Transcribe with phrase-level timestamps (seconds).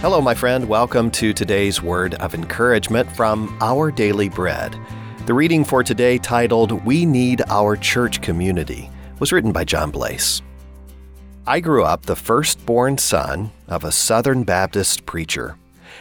[0.00, 0.66] Hello, my friend.
[0.66, 4.74] Welcome to today's word of encouragement from Our Daily Bread.
[5.26, 10.40] The reading for today, titled We Need Our Church Community, was written by John Blase.
[11.46, 15.58] I grew up the firstborn son of a Southern Baptist preacher.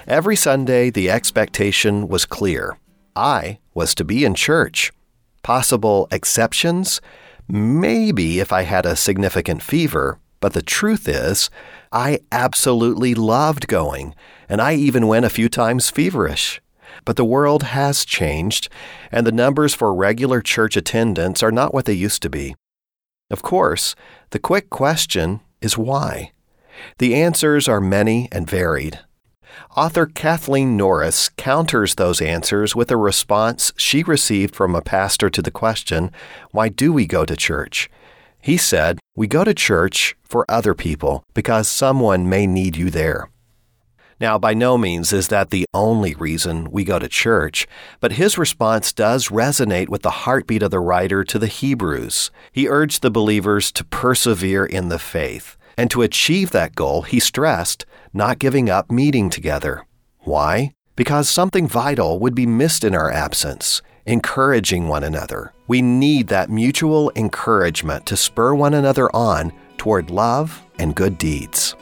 [0.08, 2.78] Every Sunday, the expectation was clear
[3.18, 4.94] I was to be in church.
[5.44, 7.02] Possible exceptions?
[7.50, 11.50] Maybe if I had a significant fever, but the truth is,
[11.92, 14.16] I absolutely loved going,
[14.48, 16.62] and I even went a few times feverish.
[17.06, 18.70] But the world has changed,
[19.12, 22.56] and the numbers for regular church attendance are not what they used to be.
[23.30, 23.96] Of course,
[24.32, 26.32] the quick question is why?
[26.98, 29.00] The answers are many and varied.
[29.76, 35.42] Author Kathleen Norris counters those answers with a response she received from a pastor to
[35.42, 36.12] the question,
[36.52, 37.90] Why do we go to church?
[38.42, 43.30] He said, We go to church for other people because someone may need you there.
[44.18, 47.68] Now, by no means is that the only reason we go to church,
[48.00, 52.32] but his response does resonate with the heartbeat of the writer to the Hebrews.
[52.54, 57.20] He urged the believers to persevere in the faith, and to achieve that goal, he
[57.20, 59.86] stressed not giving up meeting together.
[60.20, 60.72] Why?
[60.96, 65.54] Because something vital would be missed in our absence encouraging one another.
[65.68, 71.76] We need that mutual encouragement to spur one another on toward love and good deeds.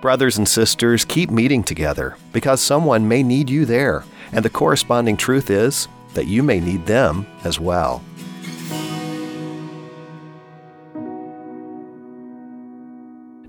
[0.00, 5.16] Brothers and sisters, keep meeting together because someone may need you there, and the corresponding
[5.16, 8.02] truth is that you may need them as well.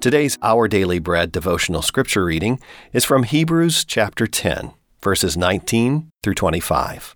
[0.03, 2.59] Today's Our Daily Bread devotional scripture reading
[2.91, 7.15] is from Hebrews chapter 10, verses 19 through 25.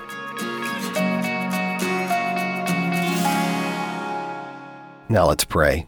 [5.11, 5.87] Now let's pray.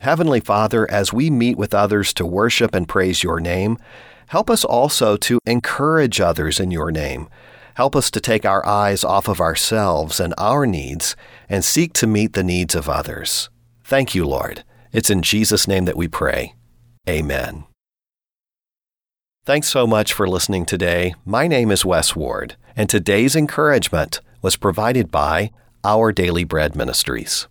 [0.00, 3.78] Heavenly Father, as we meet with others to worship and praise your name,
[4.26, 7.30] help us also to encourage others in your name.
[7.76, 11.16] Help us to take our eyes off of ourselves and our needs
[11.48, 13.48] and seek to meet the needs of others.
[13.82, 14.62] Thank you, Lord.
[14.92, 16.54] It's in Jesus' name that we pray.
[17.08, 17.64] Amen.
[19.46, 21.14] Thanks so much for listening today.
[21.24, 25.50] My name is Wes Ward, and today's encouragement was provided by
[25.82, 27.48] Our Daily Bread Ministries.